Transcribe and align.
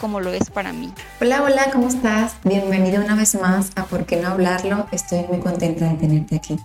como 0.00 0.20
lo 0.20 0.30
es 0.32 0.50
para 0.50 0.72
mí. 0.72 0.92
Hola, 1.20 1.42
hola, 1.42 1.70
¿cómo 1.72 1.88
estás? 1.88 2.34
Bienvenido 2.44 3.04
una 3.04 3.14
vez 3.14 3.34
más 3.34 3.70
a 3.76 3.84
Por 3.84 4.06
qué 4.06 4.16
no 4.16 4.28
hablarlo. 4.28 4.86
Estoy 4.92 5.24
muy 5.28 5.38
contenta 5.38 5.88
de 5.88 5.96
tenerte 5.96 6.36
aquí. 6.36 6.58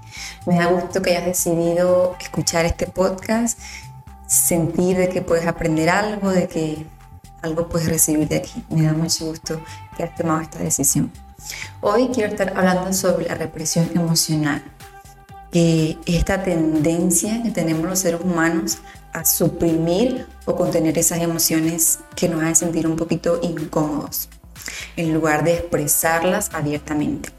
Me 0.46 0.56
da 0.56 0.68
gusto 0.68 1.02
que 1.02 1.12
hayas 1.12 1.26
decidido 1.26 2.16
escuchar 2.20 2.66
este 2.66 2.88
podcast, 2.88 3.60
sentir 4.26 4.98
de 4.98 5.10
que 5.10 5.22
puedes 5.22 5.46
aprender 5.48 5.90
algo, 5.90 6.32
de 6.32 6.48
que 6.48 6.86
algo 7.42 7.70
puedes 7.70 7.88
recibir 7.88 8.28
de 8.28 8.38
aquí. 8.38 8.64
Me 8.70 8.84
da 8.84 8.94
mucho 8.94 9.28
gusto 9.28 9.62
que 9.96 10.04
hayas 10.04 10.16
tomado 10.16 10.42
esta 10.42 10.60
decisión. 10.60 11.12
Hoy 11.82 12.10
quiero 12.14 12.32
estar 12.32 12.54
hablando 12.56 12.92
sobre 12.94 13.28
la 13.28 13.36
represión 13.36 13.90
emocional, 13.94 14.64
es 15.52 15.98
esta 16.06 16.44
tendencia 16.44 17.42
que 17.42 17.52
tenemos 17.52 17.86
los 17.86 18.00
seres 18.00 18.22
humanos 18.22 18.80
a 19.18 19.26
suprimir 19.26 20.28
o 20.46 20.56
contener 20.56 20.98
esas 20.98 21.20
emociones 21.20 22.00
que 22.16 22.30
nos 22.30 22.42
hacen 22.42 22.56
sentir 22.56 22.86
un 22.86 22.96
poquito 22.96 23.40
incómodos, 23.42 24.30
en 24.96 25.14
lugar 25.14 25.44
de 25.44 25.56
expresarlas 25.56 26.52
abiertamente. 26.54 27.30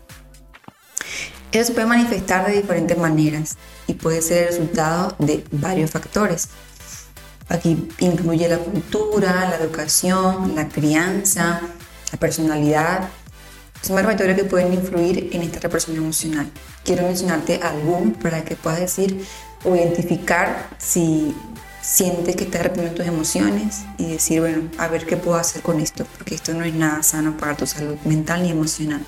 Eso 1.53 1.69
se 1.69 1.73
puede 1.73 1.87
manifestar 1.87 2.47
de 2.47 2.61
diferentes 2.61 2.99
maneras 2.99 3.57
y 3.87 3.95
puede 3.95 4.21
ser 4.23 4.43
el 4.43 4.49
resultado 4.49 5.15
de 5.19 5.45
varios 5.53 5.91
factores. 5.91 6.49
Aquí 7.49 7.89
incluye 8.01 8.49
la 8.49 8.59
cultura, 8.59 9.49
la 9.49 9.57
educación, 9.57 10.55
la 10.55 10.69
crianza, 10.69 11.61
la 12.13 12.19
personalidad. 12.19 13.09
Son 13.81 13.95
varios 13.95 14.13
factores 14.13 14.37
que 14.37 14.45
pueden 14.45 14.75
influir 14.75 15.31
en 15.33 15.43
esta 15.43 15.61
represión 15.61 15.97
emocional. 15.97 16.51
Quiero 16.85 17.05
mencionarte 17.05 17.61
algunos 17.63 18.19
para 18.19 18.45
que 18.45 18.57
puedas 18.57 18.81
decir 18.81 19.25
o 19.65 19.75
identificar 19.75 20.69
si 20.77 21.35
sientes 21.89 22.37
que 22.37 22.45
estás 22.45 22.63
reprimiendo 22.63 22.99
tus 22.99 23.07
emociones 23.07 23.85
y 23.97 24.11
decir, 24.13 24.41
bueno, 24.41 24.71
a 24.77 24.89
ver 24.89 25.07
qué 25.07 25.17
puedo 25.17 25.39
hacer 25.39 25.63
con 25.63 25.81
esto, 25.81 26.05
porque 26.17 26.35
esto 26.35 26.53
no 26.53 26.63
es 26.63 26.75
nada 26.75 27.03
sano 27.03 27.39
para 27.39 27.57
tu 27.57 27.67
salud 27.67 27.97
mental 28.05 28.43
ni 28.43 28.51
emocional. 28.51 29.01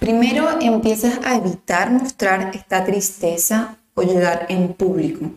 Primero 0.00 0.48
empiezas 0.60 1.20
a 1.24 1.36
evitar 1.36 1.92
mostrar 1.92 2.50
esta 2.54 2.84
tristeza 2.84 3.76
o 3.94 4.02
llorar 4.02 4.46
en 4.48 4.74
público, 4.74 5.30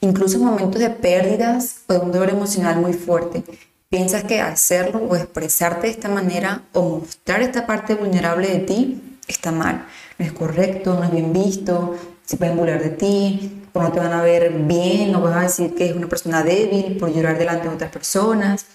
incluso 0.00 0.38
en 0.38 0.44
momentos 0.44 0.80
de 0.80 0.90
pérdidas 0.90 1.82
o 1.86 1.92
de 1.92 1.98
un 1.98 2.12
dolor 2.12 2.30
emocional 2.30 2.80
muy 2.80 2.94
fuerte. 2.94 3.44
Piensas 3.90 4.24
que 4.24 4.40
hacerlo 4.40 5.00
o 5.00 5.16
expresarte 5.16 5.88
de 5.88 5.92
esta 5.92 6.08
manera 6.08 6.62
o 6.72 7.00
mostrar 7.00 7.42
esta 7.42 7.66
parte 7.66 7.94
vulnerable 7.94 8.48
de 8.48 8.58
ti 8.60 9.02
está 9.28 9.52
mal, 9.52 9.86
no 10.20 10.26
es 10.26 10.32
correcto, 10.34 10.94
no 10.94 11.04
es 11.04 11.10
bien 11.10 11.32
visto, 11.32 11.96
se 12.26 12.36
pueden 12.36 12.58
burlar 12.58 12.82
de 12.82 12.90
ti, 12.90 13.64
o 13.72 13.82
no 13.82 13.90
te 13.90 14.00
van 14.00 14.12
a 14.12 14.20
ver 14.20 14.50
bien, 14.52 15.14
o 15.14 15.22
vas 15.22 15.36
a 15.36 15.40
decir 15.40 15.74
que 15.74 15.88
es 15.88 15.96
una 15.96 16.08
persona 16.08 16.42
débil 16.42 16.98
por 16.98 17.10
llorar 17.10 17.38
delante 17.38 17.68
de 17.68 17.74
otras 17.74 17.90
personas. 17.90 18.66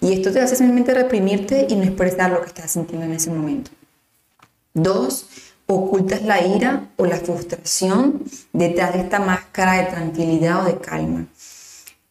Y 0.00 0.14
esto 0.14 0.32
te 0.32 0.40
hace 0.40 0.56
simplemente 0.56 0.94
reprimirte 0.94 1.66
y 1.68 1.76
no 1.76 1.82
expresar 1.82 2.30
lo 2.30 2.40
que 2.40 2.46
estás 2.46 2.70
sintiendo 2.70 3.04
en 3.04 3.12
ese 3.12 3.30
momento. 3.30 3.70
Dos, 4.72 5.26
ocultas 5.66 6.22
la 6.22 6.46
ira 6.46 6.88
o 6.96 7.04
la 7.04 7.18
frustración 7.18 8.24
detrás 8.54 8.94
de 8.94 9.00
esta 9.00 9.20
máscara 9.20 9.74
de 9.74 9.90
tranquilidad 9.90 10.62
o 10.62 10.64
de 10.64 10.78
calma. 10.78 11.26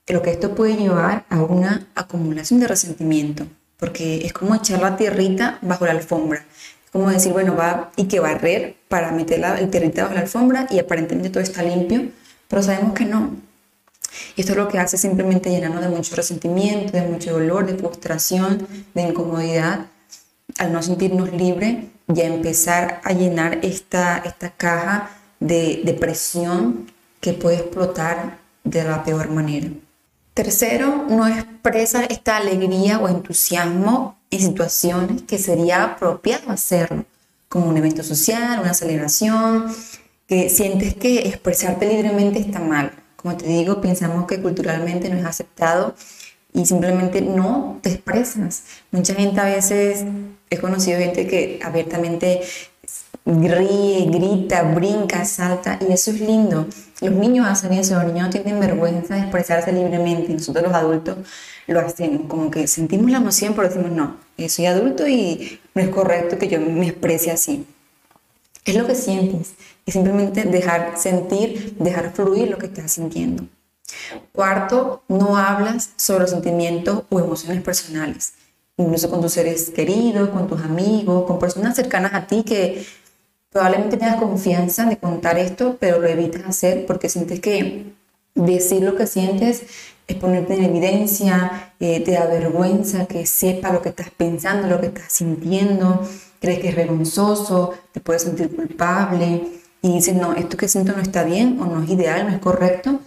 Lo 0.07 0.21
que 0.21 0.29
esto 0.29 0.53
puede 0.53 0.75
llevar 0.75 1.25
a 1.29 1.41
una 1.41 1.87
acumulación 1.95 2.59
de 2.59 2.67
resentimiento, 2.67 3.47
porque 3.77 4.27
es 4.27 4.33
como 4.33 4.53
echar 4.53 4.79
la 4.79 4.95
tierrita 4.95 5.57
bajo 5.63 5.87
la 5.87 5.91
alfombra 5.93 6.45
como 6.91 7.09
decir, 7.09 7.33
bueno, 7.33 7.55
va 7.55 7.91
y 7.95 8.05
que 8.05 8.19
barrer 8.19 8.75
para 8.87 9.11
meter 9.11 9.43
el 9.59 9.69
territorio 9.69 10.03
bajo 10.05 10.15
la 10.15 10.21
alfombra 10.21 10.67
y 10.69 10.79
aparentemente 10.79 11.29
todo 11.29 11.43
está 11.43 11.63
limpio, 11.63 12.09
pero 12.47 12.63
sabemos 12.63 12.93
que 12.93 13.05
no. 13.05 13.35
Y 14.35 14.41
esto 14.41 14.53
es 14.53 14.57
lo 14.57 14.67
que 14.67 14.79
hace 14.79 14.97
simplemente 14.97 15.49
llenarnos 15.49 15.81
de 15.81 15.89
mucho 15.89 16.15
resentimiento, 16.15 16.93
de 16.93 17.03
mucho 17.03 17.33
dolor, 17.33 17.65
de 17.65 17.77
frustración, 17.77 18.67
de 18.93 19.01
incomodidad, 19.03 19.85
al 20.57 20.73
no 20.73 20.81
sentirnos 20.81 21.31
libres 21.31 21.85
y 22.13 22.21
a 22.21 22.25
empezar 22.25 23.01
a 23.03 23.13
llenar 23.13 23.59
esta, 23.61 24.17
esta 24.17 24.49
caja 24.49 25.11
de 25.39 25.81
depresión 25.85 26.91
que 27.21 27.33
puede 27.33 27.57
explotar 27.57 28.39
de 28.63 28.83
la 28.83 29.03
peor 29.03 29.29
manera. 29.29 29.69
Tercero, 30.33 31.05
no 31.09 31.27
expresa 31.27 32.05
esta 32.05 32.37
alegría 32.37 32.99
o 32.99 33.09
entusiasmo 33.09 34.17
en 34.31 34.39
situaciones 34.39 35.23
que 35.23 35.37
sería 35.37 35.83
apropiado 35.83 36.51
hacerlo, 36.51 37.05
como 37.47 37.67
un 37.67 37.77
evento 37.77 38.03
social, 38.03 38.59
una 38.59 38.73
celebración, 38.73 39.65
que 40.27 40.49
sientes 40.49 40.93
que 40.93 41.27
expresarte 41.27 41.87
libremente 41.87 42.39
está 42.39 42.59
mal. 42.59 42.91
Como 43.15 43.35
te 43.35 43.47
digo, 43.47 43.81
pensamos 43.81 44.27
que 44.27 44.41
culturalmente 44.41 45.09
no 45.09 45.17
es 45.17 45.25
aceptado 45.25 45.95
y 46.53 46.65
simplemente 46.65 47.21
no 47.21 47.79
te 47.81 47.89
expresas. 47.91 48.63
Mucha 48.91 49.15
gente 49.15 49.41
a 49.41 49.45
veces, 49.45 50.05
he 50.49 50.57
conocido 50.57 50.99
gente 50.99 51.27
que 51.27 51.59
abiertamente 51.63 52.41
ríe, 53.29 54.05
grita, 54.05 54.63
brinca, 54.63 55.23
salta 55.25 55.79
y 55.87 55.93
eso 55.93 56.11
es 56.11 56.19
lindo. 56.19 56.67
Los 57.01 57.13
niños 57.13 57.47
hacen 57.47 57.73
eso, 57.73 57.95
los 58.01 58.11
niños 58.11 58.29
tienen 58.29 58.59
vergüenza 58.59 59.15
de 59.15 59.21
expresarse 59.21 59.71
libremente 59.71 60.31
y 60.31 60.35
nosotros 60.35 60.63
los 60.63 60.73
adultos 60.73 61.17
lo 61.67 61.79
hacemos, 61.79 62.23
como 62.27 62.49
que 62.49 62.67
sentimos 62.67 63.11
la 63.11 63.17
emoción 63.17 63.53
pero 63.55 63.69
decimos 63.69 63.91
no, 63.91 64.17
soy 64.47 64.65
adulto 64.65 65.07
y 65.07 65.59
no 65.75 65.81
es 65.81 65.89
correcto 65.89 66.37
que 66.37 66.47
yo 66.47 66.59
me 66.59 66.87
exprese 66.87 67.31
así. 67.31 67.65
Es 68.65 68.75
lo 68.75 68.85
que 68.85 68.95
sientes, 68.95 69.53
es 69.85 69.93
simplemente 69.93 70.43
dejar 70.43 70.97
sentir, 70.97 71.75
dejar 71.79 72.11
fluir 72.13 72.49
lo 72.49 72.57
que 72.57 72.67
estás 72.67 72.91
sintiendo. 72.91 73.45
Cuarto, 74.33 75.03
no 75.07 75.37
hablas 75.37 75.91
sobre 75.95 76.21
los 76.21 76.31
sentimientos 76.31 77.03
o 77.09 77.19
emociones 77.19 77.61
personales, 77.61 78.33
incluso 78.77 79.09
con 79.09 79.21
tus 79.21 79.33
seres 79.33 79.69
queridos, 79.69 80.29
con 80.29 80.47
tus 80.47 80.61
amigos, 80.61 81.25
con 81.25 81.39
personas 81.39 81.75
cercanas 81.75 82.13
a 82.13 82.27
ti 82.27 82.43
que 82.43 82.85
probablemente 83.51 83.97
tengas 83.97 84.17
confianza 84.17 84.85
de 84.85 84.97
contar 84.97 85.37
esto, 85.37 85.77
pero 85.79 85.99
lo 85.99 86.07
evitas 86.07 86.43
hacer 86.45 86.85
porque 86.85 87.09
sientes 87.09 87.39
que 87.39 87.93
decir 88.35 88.81
lo 88.81 88.95
que 88.95 89.07
sientes 89.07 89.63
es 90.07 90.15
ponerte 90.17 90.55
en 90.55 90.63
evidencia, 90.63 91.73
eh, 91.79 92.01
te 92.03 92.11
da 92.11 92.25
vergüenza 92.25 93.05
que 93.05 93.25
sepa 93.25 93.71
lo 93.71 93.81
que 93.81 93.89
estás 93.89 94.09
pensando, 94.09 94.67
lo 94.67 94.81
que 94.81 94.87
estás 94.87 95.11
sintiendo, 95.11 96.07
crees 96.39 96.59
que 96.59 96.69
es 96.69 96.75
vergonzoso, 96.75 97.73
te 97.91 97.99
puedes 97.99 98.23
sentir 98.23 98.55
culpable 98.55 99.43
y 99.81 99.93
dices, 99.93 100.15
no, 100.15 100.33
esto 100.33 100.57
que 100.57 100.67
siento 100.67 100.93
no 100.93 101.01
está 101.01 101.23
bien 101.23 101.59
o 101.61 101.65
no 101.65 101.83
es 101.83 101.89
ideal, 101.89 102.27
no 102.27 102.33
es 102.33 102.39
correcto, 102.39 102.99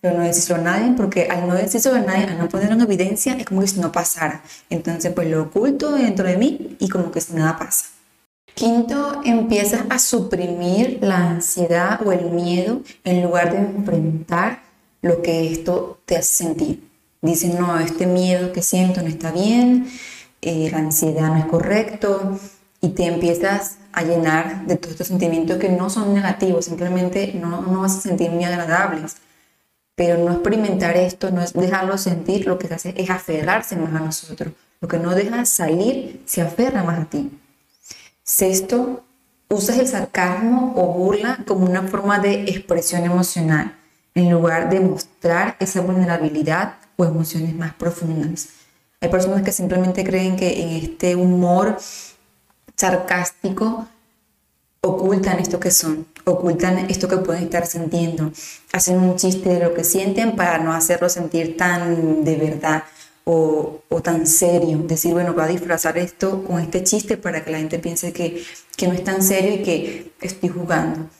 pero 0.00 0.16
no 0.16 0.24
decirlo 0.24 0.56
a 0.56 0.64
nadie 0.64 0.94
porque 0.96 1.28
al 1.30 1.46
no 1.46 1.54
decirlo 1.54 1.96
a 1.96 2.00
nadie, 2.00 2.24
al 2.24 2.38
no 2.38 2.48
ponerlo 2.48 2.74
en 2.74 2.82
evidencia, 2.82 3.34
es 3.34 3.44
como 3.44 3.60
que 3.60 3.68
si 3.68 3.80
no 3.80 3.92
pasara. 3.92 4.42
Entonces, 4.68 5.12
pues 5.12 5.28
lo 5.28 5.42
oculto 5.42 5.92
dentro 5.92 6.26
de 6.26 6.36
mí 6.36 6.76
y 6.80 6.88
como 6.88 7.10
que 7.10 7.20
si 7.20 7.34
nada 7.34 7.56
pasa. 7.56 7.97
Quinto, 8.58 9.20
empiezas 9.24 9.82
a 9.88 10.00
suprimir 10.00 10.98
la 11.00 11.30
ansiedad 11.30 12.04
o 12.04 12.10
el 12.10 12.32
miedo 12.32 12.82
en 13.04 13.22
lugar 13.22 13.52
de 13.52 13.58
enfrentar 13.58 14.62
lo 15.00 15.22
que 15.22 15.52
esto 15.52 16.00
te 16.04 16.16
hace 16.16 16.34
sentir. 16.34 16.90
Dices, 17.22 17.54
no, 17.54 17.78
este 17.78 18.08
miedo 18.08 18.50
que 18.50 18.62
siento 18.62 19.00
no 19.00 19.06
está 19.06 19.30
bien, 19.30 19.88
eh, 20.42 20.70
la 20.72 20.78
ansiedad 20.78 21.28
no 21.28 21.36
es 21.36 21.44
correcto, 21.44 22.36
y 22.80 22.88
te 22.88 23.04
empiezas 23.04 23.76
a 23.92 24.02
llenar 24.02 24.66
de 24.66 24.74
todos 24.74 24.90
estos 24.94 25.06
sentimientos 25.06 25.58
que 25.58 25.68
no 25.68 25.88
son 25.88 26.12
negativos, 26.12 26.64
simplemente 26.64 27.34
no, 27.34 27.62
no 27.62 27.82
vas 27.82 27.98
a 27.98 28.00
sentir 28.00 28.32
muy 28.32 28.42
agradables. 28.42 29.18
Pero 29.94 30.18
no 30.18 30.32
experimentar 30.32 30.96
esto, 30.96 31.30
no 31.30 31.42
es 31.42 31.52
dejarlo 31.52 31.96
sentir, 31.96 32.48
lo 32.48 32.58
que 32.58 32.66
se 32.66 32.74
hace 32.74 32.94
es 32.96 33.08
aferrarse 33.08 33.76
más 33.76 33.94
a 33.94 34.04
nosotros. 34.04 34.52
Lo 34.80 34.88
que 34.88 34.98
no 34.98 35.14
deja 35.14 35.44
salir 35.44 36.22
se 36.26 36.42
aferra 36.42 36.82
más 36.82 36.98
a 36.98 37.04
ti. 37.04 37.37
Sexto, 38.30 39.04
usas 39.48 39.78
el 39.78 39.88
sarcasmo 39.88 40.74
o 40.76 40.92
burla 40.92 41.38
como 41.46 41.64
una 41.64 41.84
forma 41.84 42.18
de 42.18 42.42
expresión 42.42 43.02
emocional 43.04 43.74
en 44.14 44.30
lugar 44.30 44.68
de 44.68 44.80
mostrar 44.80 45.56
esa 45.60 45.80
vulnerabilidad 45.80 46.74
o 46.98 47.06
emociones 47.06 47.54
más 47.54 47.72
profundas. 47.72 48.48
Hay 49.00 49.08
personas 49.08 49.42
que 49.42 49.50
simplemente 49.50 50.04
creen 50.04 50.36
que 50.36 50.60
en 50.60 50.68
este 50.90 51.16
humor 51.16 51.78
sarcástico 52.76 53.88
ocultan 54.82 55.38
esto 55.38 55.58
que 55.58 55.70
son, 55.70 56.06
ocultan 56.26 56.90
esto 56.90 57.08
que 57.08 57.16
pueden 57.16 57.44
estar 57.44 57.66
sintiendo, 57.66 58.30
hacen 58.74 59.00
un 59.00 59.16
chiste 59.16 59.48
de 59.48 59.60
lo 59.60 59.72
que 59.72 59.84
sienten 59.84 60.36
para 60.36 60.58
no 60.58 60.74
hacerlo 60.74 61.08
sentir 61.08 61.56
tan 61.56 62.24
de 62.24 62.36
verdad 62.36 62.84
o, 63.30 64.00
tan 64.02 64.26
serio. 64.26 64.78
Decir, 64.78 65.12
bueno, 65.12 65.34
voy 65.34 65.44
a 65.44 65.48
disfrazar 65.48 65.98
esto 65.98 66.44
con 66.44 66.60
este 66.60 66.82
chiste 66.82 67.18
para 67.18 67.44
que 67.44 67.50
la 67.50 67.58
gente 67.58 67.78
piense 67.78 68.12
que, 68.12 68.42
que 68.74 68.88
no 68.88 68.94
es 68.94 69.04
tan 69.04 69.22
serio 69.22 69.56
y 69.56 69.62
que 69.62 70.12
estoy 70.22 70.48
jugando. 70.48 71.10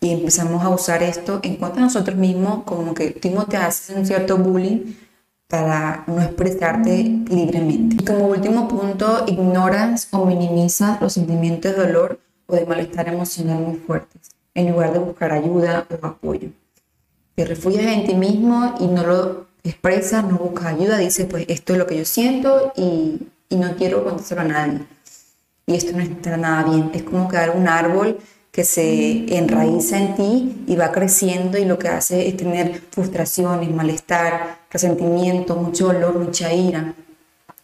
Y 0.00 0.12
empezamos 0.12 0.62
a 0.62 0.68
usar 0.68 1.02
esto 1.02 1.40
en 1.42 1.56
contra 1.56 1.76
de 1.76 1.86
nosotros 1.86 2.16
mismos, 2.16 2.62
como 2.64 2.94
que 2.94 3.10
tú 3.10 3.30
te 3.48 3.56
haces 3.56 3.96
un 3.96 4.06
cierto 4.06 4.38
bullying 4.38 4.94
para 5.48 6.04
no 6.06 6.22
expresarte 6.22 7.02
libremente. 7.28 7.96
Y 7.98 8.04
como 8.04 8.28
último 8.28 8.68
punto, 8.68 9.24
ignoras 9.26 10.08
o 10.12 10.24
minimizas 10.24 11.00
los 11.00 11.14
sentimientos 11.14 11.74
de 11.74 11.86
dolor 11.86 12.20
o 12.46 12.54
de 12.54 12.64
malestar 12.64 13.08
emocional 13.08 13.58
muy 13.58 13.76
fuertes, 13.76 14.30
en 14.54 14.70
lugar 14.70 14.92
de 14.92 15.00
buscar 15.00 15.32
ayuda 15.32 15.84
o 15.90 16.06
apoyo. 16.06 16.50
Te 17.34 17.44
refugias 17.44 17.86
en 17.86 18.06
ti 18.06 18.14
mismo 18.14 18.74
y 18.78 18.86
no 18.86 19.04
lo 19.04 19.45
expresas, 19.66 20.24
no 20.24 20.38
buscas 20.38 20.66
ayuda, 20.66 20.98
dices, 20.98 21.26
pues 21.28 21.44
esto 21.48 21.72
es 21.72 21.78
lo 21.78 21.86
que 21.86 21.98
yo 21.98 22.04
siento 22.04 22.72
y, 22.76 23.26
y 23.48 23.56
no 23.56 23.76
quiero 23.76 24.04
contárselo 24.04 24.40
a 24.42 24.44
nadie. 24.44 24.80
Y 25.66 25.74
esto 25.74 25.92
no 25.96 26.02
está 26.02 26.36
nada 26.36 26.62
bien. 26.70 26.90
Es 26.94 27.02
como 27.02 27.28
quedar 27.28 27.50
un 27.50 27.66
árbol 27.66 28.18
que 28.52 28.64
se 28.64 29.36
enraiza 29.36 29.98
en 29.98 30.14
ti 30.14 30.64
y 30.66 30.76
va 30.76 30.90
creciendo 30.90 31.58
y 31.58 31.66
lo 31.66 31.78
que 31.78 31.88
hace 31.88 32.26
es 32.26 32.36
tener 32.38 32.80
frustraciones, 32.90 33.70
malestar, 33.70 34.60
resentimiento, 34.70 35.56
mucho 35.56 35.88
dolor, 35.88 36.18
mucha 36.18 36.52
ira. 36.54 36.94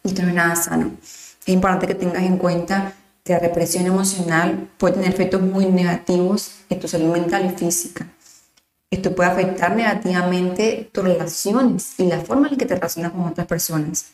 Y 0.04 0.08
esto 0.08 0.22
no 0.22 0.28
es 0.28 0.34
nada 0.34 0.54
sano. 0.54 0.90
Es 1.02 1.48
importante 1.48 1.86
que 1.86 1.94
tengas 1.94 2.24
en 2.24 2.36
cuenta 2.36 2.92
que 3.24 3.32
la 3.32 3.38
represión 3.38 3.86
emocional 3.86 4.68
puede 4.76 4.94
tener 4.94 5.10
efectos 5.10 5.40
muy 5.40 5.66
negativos 5.66 6.56
en 6.68 6.80
tu 6.80 6.88
salud 6.88 7.12
mental 7.12 7.46
y 7.46 7.56
física. 7.56 8.06
Esto 8.92 9.14
puede 9.14 9.30
afectar 9.30 9.74
negativamente 9.74 10.90
tus 10.92 11.02
relaciones 11.02 11.94
y 11.98 12.04
la 12.04 12.20
forma 12.20 12.48
en 12.48 12.58
que 12.58 12.66
te 12.66 12.74
relacionas 12.74 13.12
con 13.12 13.22
otras 13.22 13.46
personas. 13.46 14.12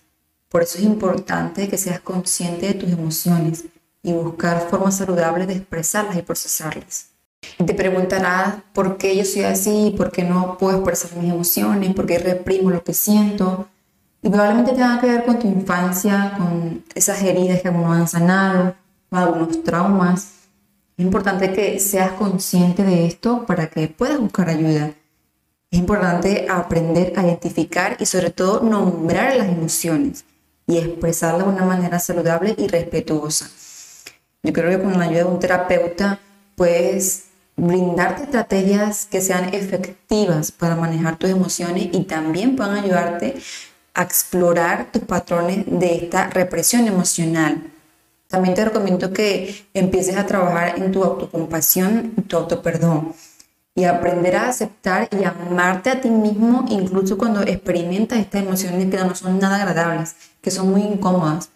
Por 0.48 0.62
eso 0.62 0.78
es 0.78 0.84
importante 0.84 1.68
que 1.68 1.76
seas 1.76 1.98
consciente 1.98 2.68
de 2.68 2.74
tus 2.74 2.88
emociones 2.92 3.64
y 4.04 4.12
buscar 4.12 4.68
formas 4.70 4.96
saludables 4.96 5.48
de 5.48 5.54
expresarlas 5.54 6.16
y 6.16 6.22
procesarlas. 6.22 7.08
te 7.66 7.74
preguntarás 7.74 8.54
por 8.72 8.98
qué 8.98 9.16
yo 9.16 9.24
soy 9.24 9.42
así, 9.42 9.92
por 9.96 10.12
qué 10.12 10.22
no 10.22 10.56
puedo 10.56 10.76
expresar 10.76 11.20
mis 11.20 11.32
emociones, 11.32 11.92
por 11.92 12.06
qué 12.06 12.20
reprimo 12.20 12.70
lo 12.70 12.84
que 12.84 12.94
siento. 12.94 13.68
Y 14.22 14.28
probablemente 14.28 14.74
tenga 14.74 15.00
que 15.00 15.08
ver 15.08 15.24
con 15.24 15.40
tu 15.40 15.48
infancia, 15.48 16.34
con 16.38 16.84
esas 16.94 17.20
heridas 17.20 17.62
que 17.62 17.66
aún 17.66 17.82
no 17.82 17.92
han 17.92 18.06
sanado, 18.06 18.76
algunos 19.10 19.64
traumas. 19.64 20.34
Es 20.98 21.04
importante 21.04 21.52
que 21.52 21.78
seas 21.78 22.10
consciente 22.14 22.82
de 22.82 23.06
esto 23.06 23.46
para 23.46 23.68
que 23.68 23.86
puedas 23.86 24.18
buscar 24.18 24.48
ayuda. 24.48 24.94
Es 25.70 25.78
importante 25.78 26.48
aprender 26.50 27.12
a 27.14 27.22
identificar 27.22 27.96
y 28.00 28.06
sobre 28.06 28.30
todo 28.30 28.64
nombrar 28.64 29.36
las 29.36 29.46
emociones 29.46 30.24
y 30.66 30.76
expresarlas 30.78 31.46
de 31.46 31.52
una 31.52 31.64
manera 31.64 32.00
saludable 32.00 32.56
y 32.58 32.66
respetuosa. 32.66 33.48
Yo 34.42 34.52
creo 34.52 34.70
que 34.70 34.82
con 34.82 34.98
la 34.98 35.04
ayuda 35.04 35.18
de 35.18 35.30
un 35.30 35.38
terapeuta 35.38 36.18
puedes 36.56 37.26
brindarte 37.54 38.24
estrategias 38.24 39.06
que 39.06 39.20
sean 39.20 39.54
efectivas 39.54 40.50
para 40.50 40.74
manejar 40.74 41.16
tus 41.16 41.30
emociones 41.30 41.90
y 41.92 42.00
también 42.06 42.56
puedan 42.56 42.74
ayudarte 42.74 43.36
a 43.94 44.02
explorar 44.02 44.90
tus 44.90 45.02
patrones 45.02 45.64
de 45.64 45.94
esta 45.94 46.28
represión 46.28 46.88
emocional 46.88 47.70
también 48.28 48.54
te 48.54 48.64
recomiendo 48.64 49.12
que 49.12 49.66
empieces 49.74 50.16
a 50.16 50.26
trabajar 50.26 50.78
en 50.78 50.92
tu 50.92 51.02
autocompasión 51.02 52.12
y 52.16 52.22
tu 52.22 52.36
autoperdón 52.36 53.14
y 53.74 53.84
aprender 53.84 54.36
a 54.36 54.48
aceptar 54.48 55.08
y 55.12 55.24
amarte 55.24 55.90
a 55.90 56.00
ti 56.00 56.10
mismo 56.10 56.64
incluso 56.68 57.16
cuando 57.16 57.42
experimentas 57.42 58.18
estas 58.18 58.42
emociones 58.42 58.90
que 58.90 58.96
no 58.96 59.14
son 59.14 59.38
nada 59.38 59.56
agradables, 59.62 60.16
que 60.42 60.50
son 60.50 60.70
muy 60.70 60.82
incómodas, 60.82 61.50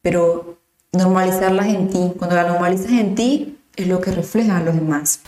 pero 0.00 0.58
normalizarlas 0.92 1.66
en 1.66 1.90
ti. 1.90 2.12
Cuando 2.18 2.36
las 2.36 2.46
normalizas 2.46 2.90
en 2.92 3.14
ti 3.14 3.58
es 3.76 3.86
lo 3.86 4.00
que 4.00 4.10
refleja 4.10 4.56
a 4.56 4.62
los 4.62 4.74
demás. 4.74 5.20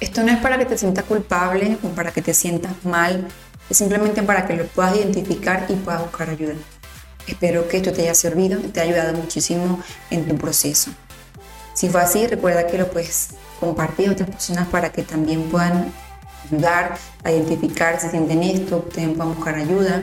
Esto 0.00 0.22
no 0.22 0.32
es 0.32 0.38
para 0.38 0.58
que 0.58 0.64
te 0.64 0.78
sientas 0.78 1.04
culpable 1.04 1.78
o 1.82 1.88
para 1.88 2.10
que 2.10 2.22
te 2.22 2.34
sientas 2.34 2.72
mal, 2.84 3.28
es 3.68 3.76
simplemente 3.76 4.22
para 4.22 4.46
que 4.46 4.56
lo 4.56 4.66
puedas 4.66 4.96
identificar 4.96 5.66
y 5.68 5.74
puedas 5.74 6.02
buscar 6.02 6.30
ayuda. 6.30 6.54
Espero 7.26 7.68
que 7.68 7.78
esto 7.78 7.92
te 7.92 8.02
haya 8.02 8.14
servido 8.14 8.60
y 8.60 8.68
te 8.68 8.80
haya 8.80 8.94
ayudado 8.94 9.16
muchísimo 9.18 9.80
en 10.10 10.26
tu 10.26 10.36
proceso. 10.36 10.90
Si 11.74 11.88
fue 11.88 12.00
así, 12.00 12.26
recuerda 12.26 12.66
que 12.66 12.78
lo 12.78 12.88
puedes 12.90 13.30
compartir 13.60 14.08
a 14.08 14.12
otras 14.12 14.30
personas 14.30 14.68
para 14.68 14.92
que 14.92 15.02
también 15.02 15.42
puedan 15.50 15.92
ayudar 16.50 16.96
a 17.24 17.32
identificar 17.32 18.00
si 18.00 18.08
sienten 18.08 18.42
esto, 18.42 18.78
también 18.78 19.14
puedan 19.14 19.34
buscar 19.34 19.56
ayuda. 19.56 20.02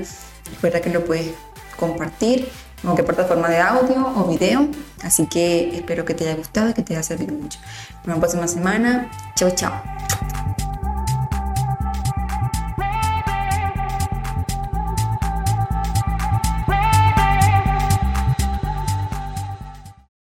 Recuerda 0.52 0.82
que 0.82 0.90
lo 0.90 1.06
puedes 1.06 1.32
compartir 1.78 2.50
en 2.78 2.84
cualquier 2.84 3.06
plataforma 3.06 3.50
de 3.50 3.60
audio 3.60 4.14
o 4.16 4.26
video. 4.26 4.68
Así 5.02 5.26
que 5.28 5.76
espero 5.76 6.06
que 6.06 6.14
te 6.14 6.26
haya 6.26 6.36
gustado 6.36 6.70
y 6.70 6.74
que 6.74 6.84
te 6.84 6.94
haya 6.94 7.04
servido 7.04 7.34
mucho. 7.34 7.60
Nos 7.60 8.06
vemos 8.06 8.16
la 8.16 8.20
próxima 8.20 8.48
semana. 8.48 9.12
Chao, 9.36 9.52
chao. 9.52 9.93